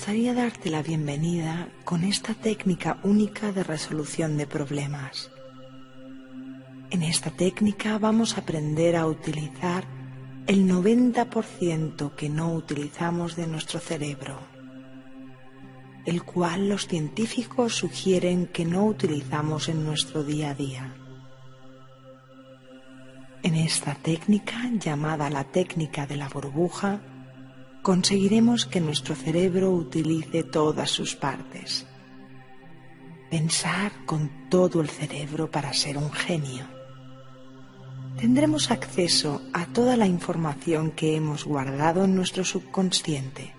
[0.00, 5.30] gustaría darte la bienvenida con esta técnica única de resolución de problemas.
[6.88, 9.84] En esta técnica vamos a aprender a utilizar
[10.46, 14.38] el 90% que no utilizamos de nuestro cerebro,
[16.06, 20.94] el cual los científicos sugieren que no utilizamos en nuestro día a día.
[23.42, 27.02] En esta técnica, llamada la técnica de la burbuja,
[27.82, 31.86] conseguiremos que nuestro cerebro utilice todas sus partes.
[33.30, 36.64] Pensar con todo el cerebro para ser un genio.
[38.18, 43.54] Tendremos acceso a toda la información que hemos guardado en nuestro subconsciente,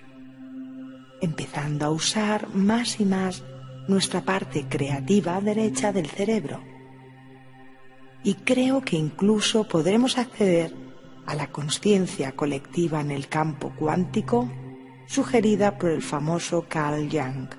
[1.21, 3.43] empezando a usar más y más
[3.87, 6.61] nuestra parte creativa derecha del cerebro.
[8.23, 10.90] Y creo que incluso podremos acceder
[11.25, 14.49] a la conciencia colectiva en el campo cuántico
[15.07, 17.49] sugerida por el famoso Carl Jung.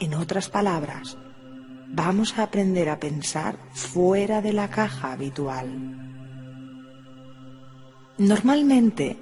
[0.00, 1.16] En otras palabras,
[1.88, 6.04] vamos a aprender a pensar fuera de la caja habitual.
[8.18, 9.18] Normalmente,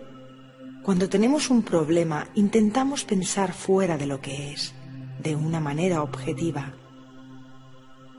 [0.83, 4.75] cuando tenemos un problema, intentamos pensar fuera de lo que es,
[5.23, 6.75] de una manera objetiva.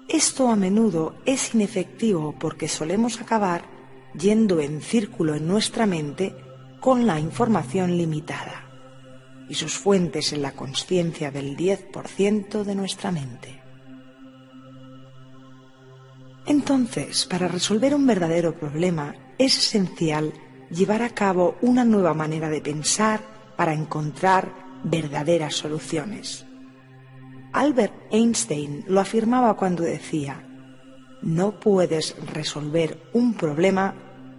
[0.08, 3.73] Esto a menudo es inefectivo porque solemos acabar
[4.18, 6.36] yendo en círculo en nuestra mente
[6.80, 8.64] con la información limitada
[9.50, 13.62] y sus fuentes en la conciencia del 10% de nuestra mente.
[16.46, 20.34] Entonces, para resolver un verdadero problema es esencial
[20.70, 23.22] llevar a cabo una nueva manera de pensar
[23.56, 26.46] para encontrar verdaderas soluciones.
[27.54, 30.53] Albert Einstein lo afirmaba cuando decía,
[31.24, 33.96] no puedes resolver un problema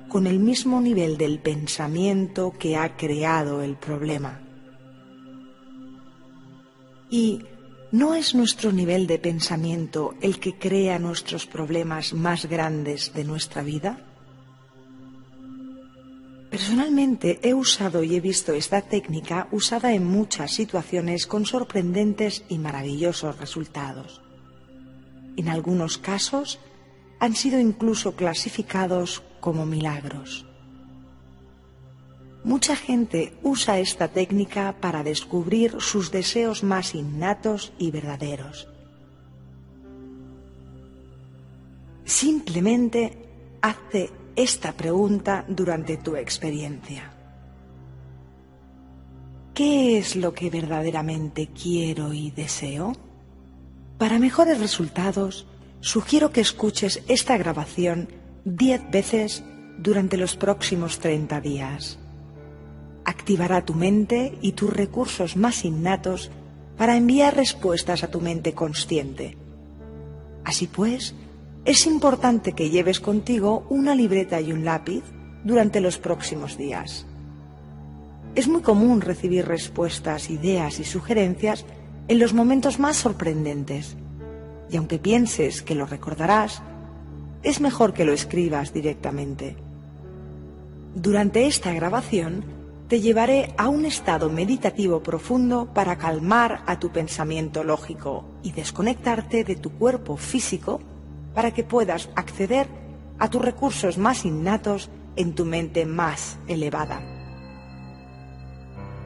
[0.08, 4.40] con el mismo nivel del pensamiento que ha creado el problema.
[7.10, 7.42] Y
[7.90, 13.62] ¿no es nuestro nivel de pensamiento el que crea nuestros problemas más grandes de nuestra
[13.62, 13.98] vida?
[16.50, 22.58] Personalmente he usado y he visto esta técnica usada en muchas situaciones con sorprendentes y
[22.58, 24.22] maravillosos resultados.
[25.36, 26.60] En algunos casos
[27.20, 30.46] han sido incluso clasificados como milagros.
[32.44, 38.68] Mucha gente usa esta técnica para descubrir sus deseos más innatos y verdaderos.
[42.04, 43.18] Simplemente
[43.62, 47.14] hazte esta pregunta durante tu experiencia.
[49.54, 52.92] ¿Qué es lo que verdaderamente quiero y deseo?
[53.98, 55.46] Para mejores resultados,
[55.84, 58.08] sugiero que escuches esta grabación
[58.46, 59.44] diez veces
[59.76, 61.98] durante los próximos 30 días.
[63.04, 66.30] Activará tu mente y tus recursos más innatos
[66.78, 69.36] para enviar respuestas a tu mente consciente.
[70.42, 71.14] Así pues,
[71.66, 75.04] es importante que lleves contigo una libreta y un lápiz
[75.44, 77.04] durante los próximos días.
[78.34, 81.66] Es muy común recibir respuestas, ideas y sugerencias
[82.08, 83.98] en los momentos más sorprendentes
[84.74, 86.60] y aunque pienses que lo recordarás,
[87.44, 89.56] es mejor que lo escribas directamente.
[90.96, 92.44] Durante esta grabación
[92.88, 99.44] te llevaré a un estado meditativo profundo para calmar a tu pensamiento lógico y desconectarte
[99.44, 100.80] de tu cuerpo físico
[101.34, 102.66] para que puedas acceder
[103.20, 107.00] a tus recursos más innatos en tu mente más elevada.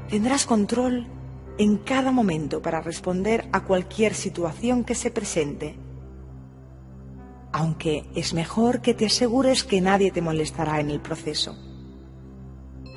[0.08, 1.06] Tendrás control
[1.58, 5.74] en cada momento para responder a cualquier situación que se presente.
[7.52, 11.56] Aunque es mejor que te asegures que nadie te molestará en el proceso.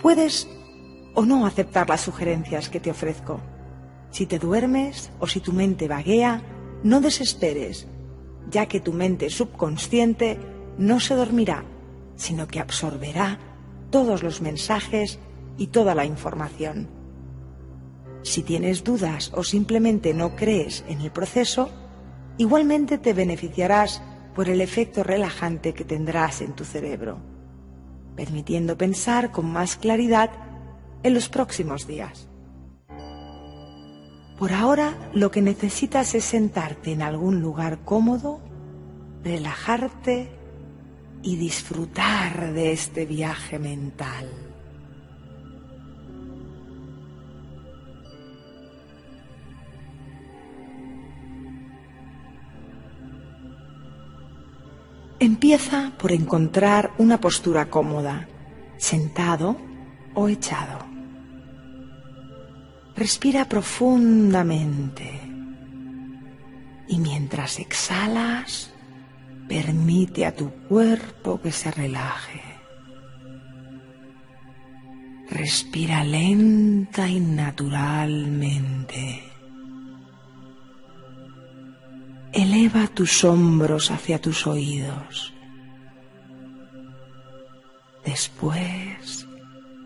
[0.01, 0.47] Puedes
[1.15, 3.39] o no aceptar las sugerencias que te ofrezco.
[4.11, 6.43] Si te duermes o si tu mente vaguea,
[6.83, 7.87] no desesperes,
[8.49, 10.37] ya que tu mente subconsciente
[10.77, 11.63] no se dormirá,
[12.15, 13.39] sino que absorberá
[13.89, 15.19] todos los mensajes
[15.57, 17.00] y toda la información.
[18.23, 21.69] Si tienes dudas o simplemente no crees en el proceso,
[22.37, 24.01] igualmente te beneficiarás
[24.35, 27.17] por el efecto relajante que tendrás en tu cerebro,
[28.15, 30.29] permitiendo pensar con más claridad
[31.03, 32.27] en los próximos días.
[34.37, 38.39] Por ahora lo que necesitas es sentarte en algún lugar cómodo,
[39.23, 40.31] relajarte
[41.21, 44.50] y disfrutar de este viaje mental.
[55.43, 58.27] Empieza por encontrar una postura cómoda,
[58.77, 59.57] sentado
[60.13, 60.85] o echado.
[62.95, 65.19] Respira profundamente
[66.87, 68.71] y mientras exhalas,
[69.47, 72.43] permite a tu cuerpo que se relaje.
[75.27, 79.30] Respira lenta y naturalmente.
[82.61, 85.33] Eleva tus hombros hacia tus oídos.
[88.05, 89.27] Después,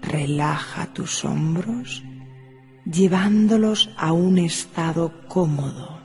[0.01, 2.03] relaja tus hombros
[2.83, 6.01] llevándolos a un estado cómodo.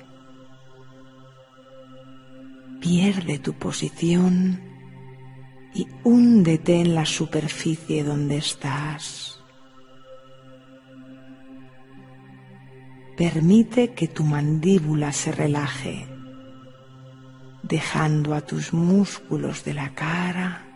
[2.80, 4.60] Pierde tu posición
[5.74, 9.42] y húndete en la superficie donde estás.
[13.16, 16.19] Permite que tu mandíbula se relaje,
[17.70, 20.66] dejando a tus músculos de la cara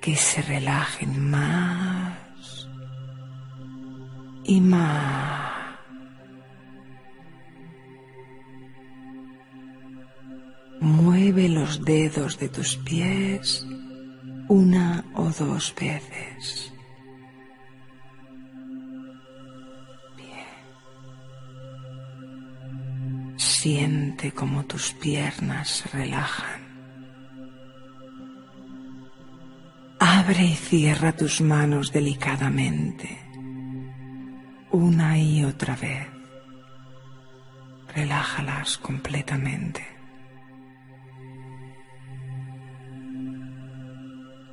[0.00, 2.66] que se relajen más
[4.44, 5.52] y más.
[10.80, 13.64] Mueve los dedos de tus pies
[14.48, 16.72] una o dos veces.
[23.62, 26.62] Siente como tus piernas se relajan.
[30.00, 33.20] Abre y cierra tus manos delicadamente,
[34.72, 36.08] una y otra vez.
[37.94, 39.86] Relájalas completamente.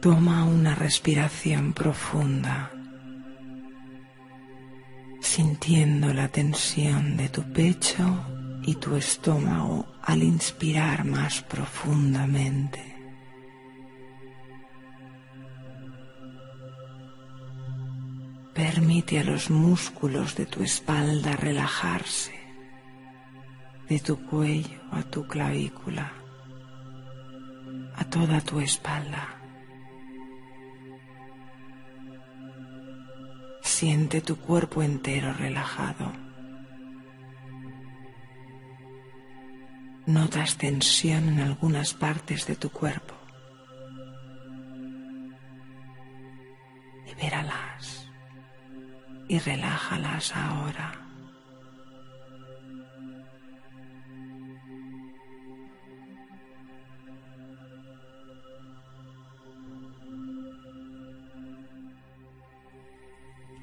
[0.03, 2.71] Toma una respiración profunda,
[5.19, 12.95] sintiendo la tensión de tu pecho y tu estómago al inspirar más profundamente.
[18.53, 22.33] Permite a los músculos de tu espalda relajarse,
[23.87, 26.11] de tu cuello a tu clavícula,
[27.95, 29.35] a toda tu espalda.
[33.61, 36.28] Siente tu cuerpo entero relajado.
[40.09, 43.13] Notas tensión en algunas partes de tu cuerpo.
[47.05, 48.09] Libéralas
[49.27, 51.05] y relájalas ahora.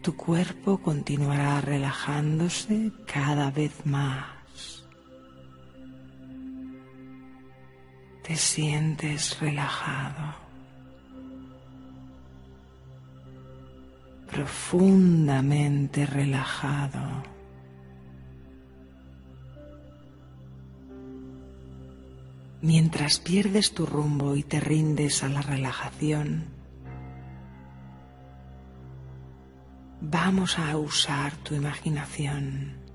[0.03, 4.36] tu cuerpo continuará relajándose cada vez más.
[8.27, 10.35] Te sientes relajado,
[14.29, 17.23] profundamente relajado.
[22.63, 26.57] Mientras pierdes tu rumbo y te rindes a la relajación,
[30.09, 32.86] Vamos a usar tu imaginación.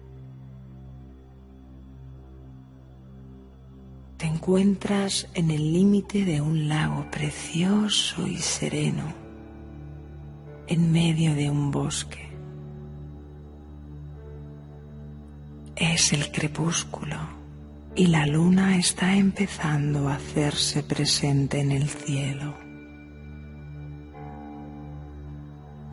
[4.41, 9.13] Encuentras en el límite de un lago precioso y sereno,
[10.65, 12.27] en medio de un bosque.
[15.75, 17.17] Es el crepúsculo
[17.93, 22.55] y la luna está empezando a hacerse presente en el cielo.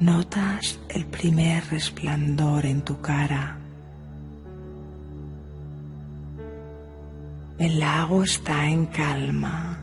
[0.01, 3.58] Notas el primer resplandor en tu cara.
[7.59, 9.79] El lago está en calma.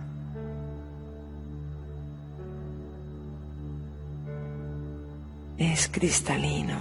[5.58, 6.80] Es cristalino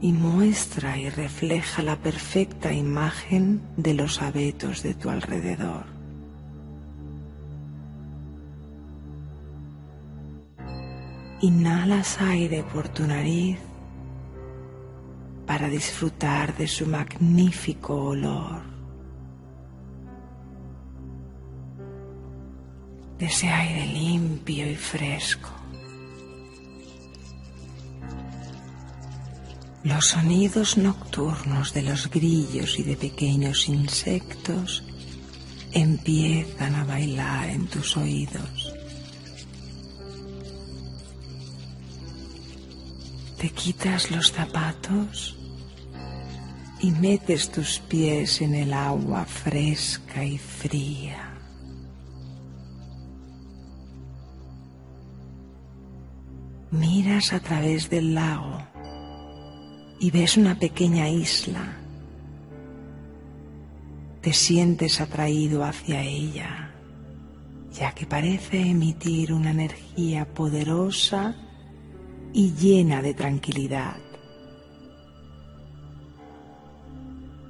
[0.00, 5.84] y muestra y refleja la perfecta imagen de los abetos de tu alrededor.
[11.42, 13.58] Inhalas aire por tu nariz
[15.46, 18.71] para disfrutar de su magnífico olor.
[23.22, 25.48] De ese aire limpio y fresco.
[29.84, 34.82] Los sonidos nocturnos de los grillos y de pequeños insectos
[35.70, 38.74] empiezan a bailar en tus oídos.
[43.38, 45.36] Te quitas los zapatos
[46.80, 51.31] y metes tus pies en el agua fresca y fría.
[56.72, 58.56] Miras a través del lago
[60.00, 61.76] y ves una pequeña isla.
[64.22, 66.72] Te sientes atraído hacia ella,
[67.74, 71.36] ya que parece emitir una energía poderosa
[72.32, 73.98] y llena de tranquilidad.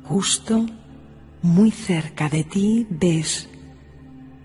[0.03, 0.67] Justo
[1.43, 3.49] muy cerca de ti ves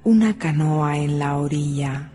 [0.04, 2.12] una canoa en la orilla.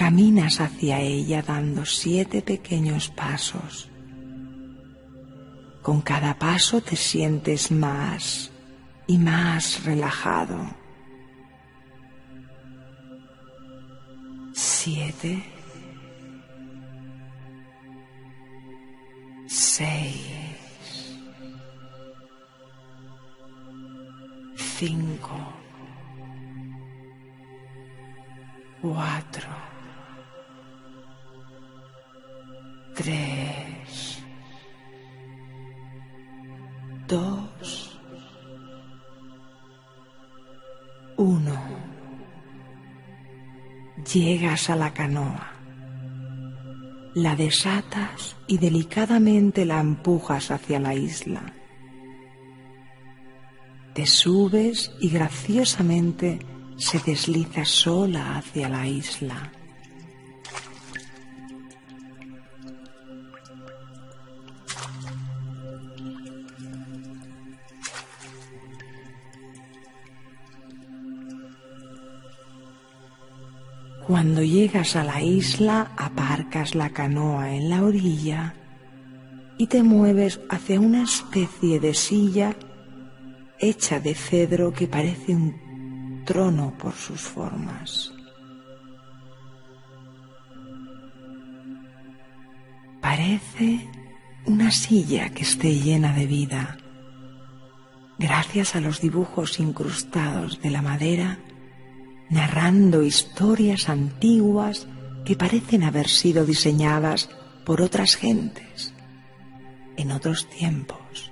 [0.00, 3.90] Caminas hacia ella dando siete pequeños pasos.
[5.82, 8.50] Con cada paso te sientes más
[9.06, 10.56] y más relajado.
[14.54, 15.44] Siete.
[19.46, 21.18] Seis.
[24.56, 25.36] Cinco.
[28.80, 29.79] Cuatro.
[33.02, 34.22] Tres,
[37.08, 37.98] dos,
[41.16, 41.80] uno.
[44.12, 45.52] Llegas a la canoa,
[47.14, 51.54] la desatas y delicadamente la empujas hacia la isla.
[53.94, 56.38] Te subes y graciosamente
[56.76, 59.52] se desliza sola hacia la isla.
[74.20, 78.54] Cuando llegas a la isla, aparcas la canoa en la orilla
[79.56, 82.54] y te mueves hacia una especie de silla
[83.58, 88.12] hecha de cedro que parece un trono por sus formas.
[93.00, 93.88] Parece
[94.44, 96.76] una silla que esté llena de vida.
[98.18, 101.38] Gracias a los dibujos incrustados de la madera,
[102.30, 104.86] narrando historias antiguas
[105.24, 107.28] que parecen haber sido diseñadas
[107.64, 108.94] por otras gentes
[109.96, 111.30] en otros tiempos.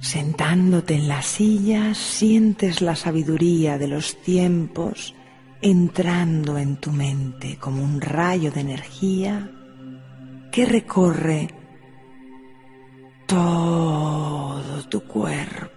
[0.00, 5.14] Sentándote en la silla sientes la sabiduría de los tiempos
[5.62, 9.50] entrando en tu mente como un rayo de energía
[10.52, 11.48] que recorre
[13.26, 15.73] todo tu cuerpo.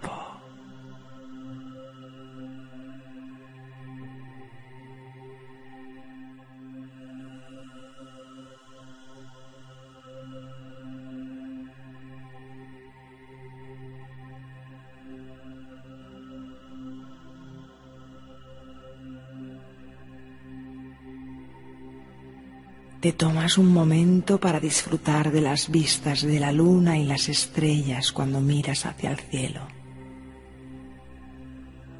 [23.07, 28.11] Te tomas un momento para disfrutar de las vistas de la luna y las estrellas
[28.11, 29.61] cuando miras hacia el cielo,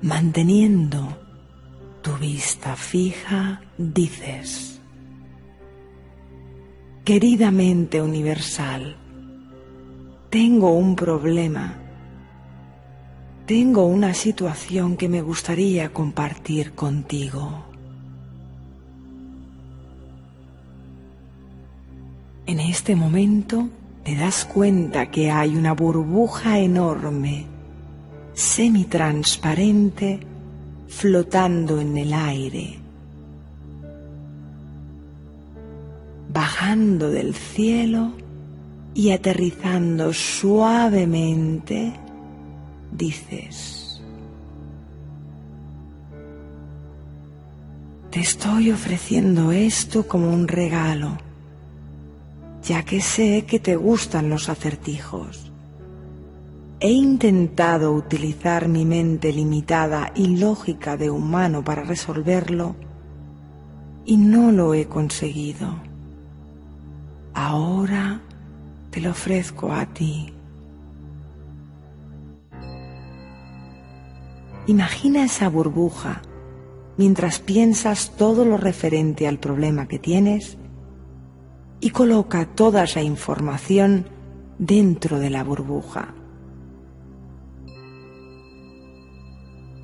[0.02, 1.18] manteniendo
[2.02, 4.82] tu vista fija, dices,
[7.06, 8.98] querida mente universal,
[10.30, 11.74] tengo un problema,
[13.46, 17.67] tengo una situación que me gustaría compartir contigo.
[22.48, 23.68] En este momento
[24.06, 27.46] te das cuenta que hay una burbuja enorme,
[28.34, 30.22] semitransparente,
[30.88, 32.80] flotando en el aire.
[36.32, 38.14] Bajando del cielo
[38.94, 41.92] y aterrizando suavemente,
[42.94, 44.02] dices,
[48.10, 51.27] te estoy ofreciendo esto como un regalo
[52.68, 55.54] ya que sé que te gustan los acertijos.
[56.82, 62.76] He intentado utilizar mi mente limitada y lógica de humano para resolverlo
[64.06, 65.76] y no lo he conseguido.
[67.34, 68.22] Ahora
[68.92, 70.34] te lo ofrezco a ti.
[74.68, 76.22] Imagina esa burbuja
[76.98, 80.58] mientras piensas todo lo referente al problema que tienes
[81.80, 84.08] y coloca toda esa información
[84.58, 86.14] dentro de la burbuja.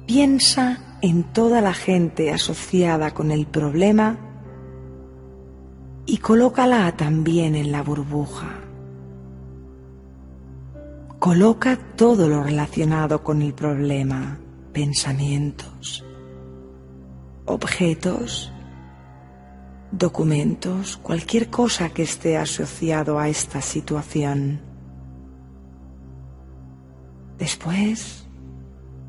[0.05, 4.17] Piensa en toda la gente asociada con el problema
[6.05, 8.59] y colócala también en la burbuja.
[11.19, 14.39] Coloca todo lo relacionado con el problema,
[14.73, 16.05] pensamientos,
[17.45, 18.52] objetos,
[19.93, 24.59] documentos, cualquier cosa que esté asociado a esta situación.
[27.37, 28.25] Después,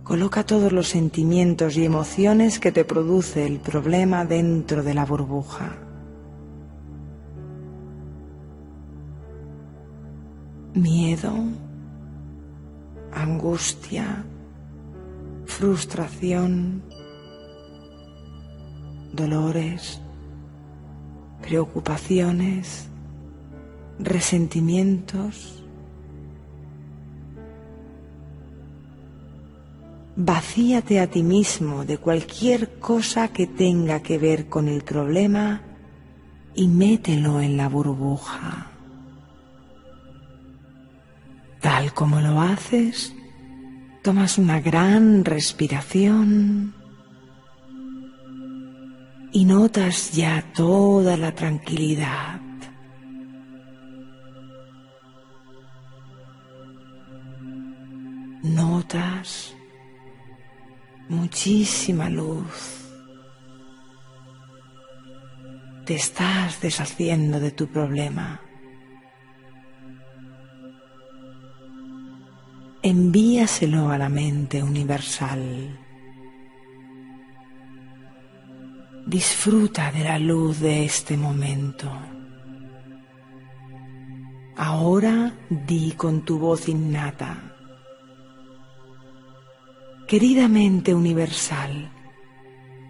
[0.03, 5.79] coloca todos los sentimientos y emociones que te produce el problema dentro de la burbuja.
[10.75, 11.33] Miedo,
[13.11, 14.25] angustia,
[15.47, 16.83] frustración,
[19.13, 20.03] dolores,
[21.45, 22.89] preocupaciones,
[23.99, 25.63] resentimientos.
[30.17, 35.61] Vacíate a ti mismo de cualquier cosa que tenga que ver con el problema
[36.55, 38.71] y mételo en la burbuja.
[41.61, 43.13] Tal como lo haces,
[44.03, 46.84] tomas una gran respiración
[49.35, 52.41] y notas ya toda la tranquilidad.
[58.45, 59.57] Notas
[61.09, 62.93] muchísima luz.
[65.85, 68.41] Te estás deshaciendo de tu problema.
[72.83, 75.84] Envíaselo a la mente universal.
[79.07, 81.93] Disfruta de la luz de este momento.
[84.57, 87.55] Ahora di con tu voz innata.
[90.09, 91.93] Querida mente universal,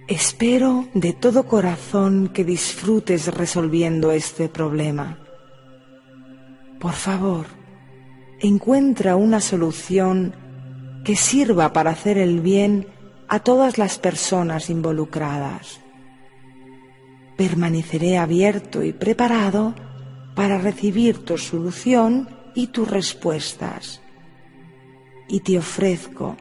[0.06, 5.18] espero de todo corazón que disfrutes resolviendo este problema.
[6.78, 7.47] Por favor,
[8.38, 10.33] encuentra una solución
[11.04, 12.86] que sirva para hacer el bien
[13.26, 15.83] a todas las personas involucradas
[17.36, 19.75] permaneceré abierto y preparado
[20.34, 24.00] para recibir tu solución y tus respuestas.
[25.28, 26.36] Y te ofrezco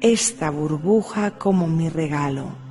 [0.00, 2.64] esta burbuja como mi regalo.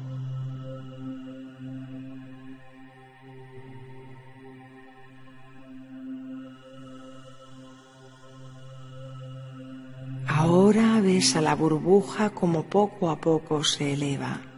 [10.28, 14.53] Ahora ves a la burbuja como poco a poco se eleva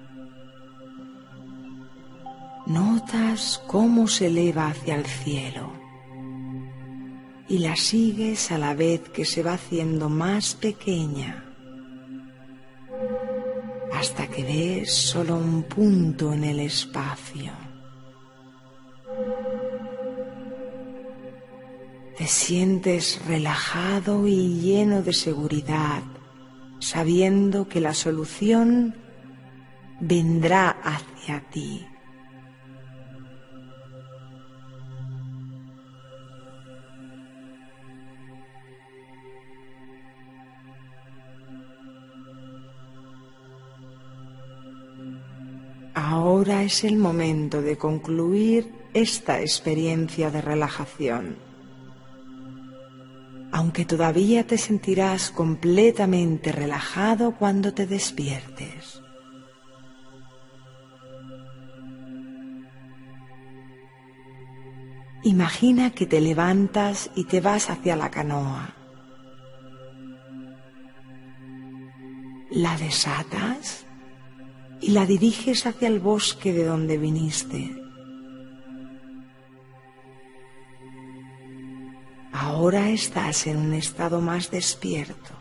[2.65, 5.71] notas cómo se eleva hacia el cielo
[7.47, 11.45] y la sigues a la vez que se va haciendo más pequeña
[13.93, 17.53] hasta que ves solo un punto en el espacio.
[22.17, 26.03] Te sientes relajado y lleno de seguridad,
[26.79, 28.95] sabiendo que la solución
[29.99, 31.85] vendrá hacia ti.
[46.07, 51.35] Ahora es el momento de concluir esta experiencia de relajación.
[53.51, 59.01] Aunque todavía te sentirás completamente relajado cuando te despiertes.
[65.23, 68.75] Imagina que te levantas y te vas hacia la canoa.
[72.51, 73.84] La desatas
[74.85, 77.75] y la diriges hacia el bosque de donde viniste.
[82.31, 85.33] Ahora estás en un estado más despierto.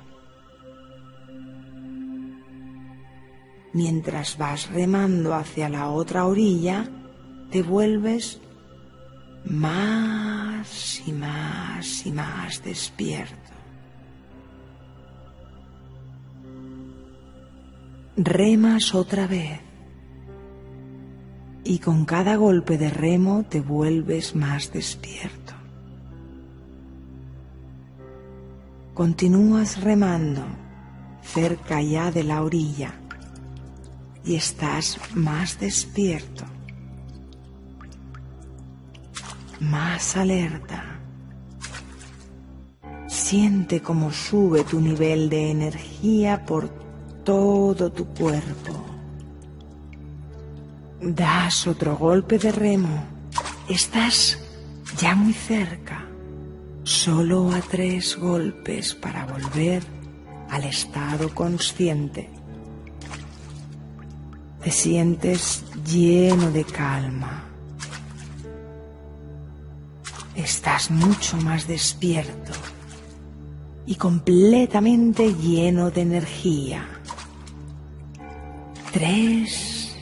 [3.74, 6.88] Mientras vas remando hacia la otra orilla,
[7.50, 8.40] te vuelves
[9.44, 13.43] más y más y más despierto.
[18.16, 19.60] Remas otra vez
[21.64, 25.54] y con cada golpe de remo te vuelves más despierto.
[28.92, 30.44] Continúas remando
[31.22, 32.94] cerca ya de la orilla
[34.24, 36.44] y estás más despierto,
[39.58, 41.00] más alerta.
[43.08, 46.83] Siente cómo sube tu nivel de energía por
[47.24, 48.84] todo tu cuerpo.
[51.00, 53.04] Das otro golpe de remo.
[53.68, 54.38] Estás
[54.98, 56.06] ya muy cerca.
[56.84, 59.82] Solo a tres golpes para volver
[60.50, 62.30] al estado consciente.
[64.62, 67.44] Te sientes lleno de calma,
[70.34, 72.52] Estás mucho más despierto
[73.86, 76.93] y completamente lleno de energía.
[78.94, 79.92] Tres,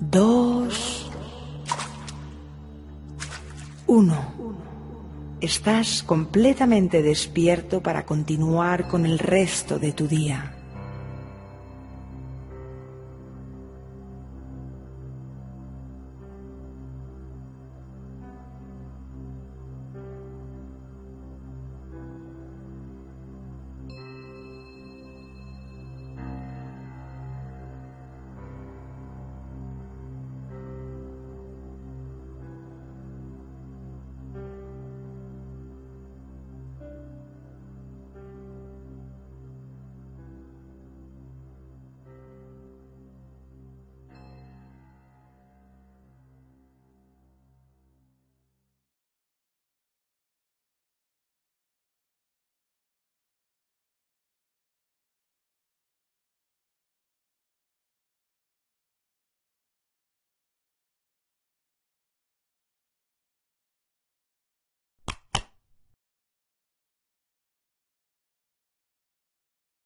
[0.00, 1.10] dos,
[3.86, 4.34] uno.
[5.40, 10.57] Estás completamente despierto para continuar con el resto de tu día.